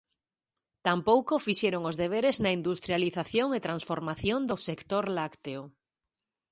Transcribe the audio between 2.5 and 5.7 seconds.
industrialización e transformación do sector lácteo.